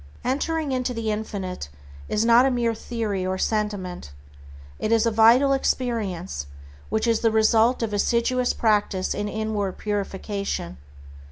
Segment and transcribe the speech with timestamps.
[0.23, 1.69] Entering into the Infinite
[2.09, 4.11] is not a mere theory or sentiment.
[4.79, 6.47] It is a vital experience
[6.89, 10.79] which is the result of assiduous practice in inward purification.